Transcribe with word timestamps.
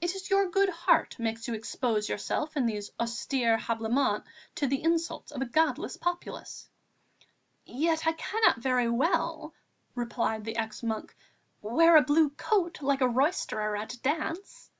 It 0.00 0.16
is 0.16 0.30
your 0.30 0.48
good 0.50 0.68
heart 0.68 1.16
makes 1.16 1.46
you 1.46 1.54
expose 1.54 2.08
yourself 2.08 2.56
in 2.56 2.66
these 2.66 2.90
austere 2.98 3.56
habiliments 3.56 4.26
to 4.56 4.66
the 4.66 4.82
insults 4.82 5.30
of 5.30 5.40
a 5.40 5.44
godless 5.46 5.96
populace." 5.96 6.68
"Yet 7.64 8.04
I 8.04 8.10
cannot 8.14 8.58
very 8.58 8.88
well," 8.88 9.54
replied 9.94 10.44
the 10.44 10.56
ex 10.56 10.82
monk, 10.82 11.14
"wear 11.62 11.96
a 11.96 12.02
blue 12.02 12.30
coat, 12.30 12.82
like 12.82 13.00
a 13.00 13.06
roisterer 13.08 13.76
at 13.76 13.94
a 13.94 14.00
dance!" 14.00 14.72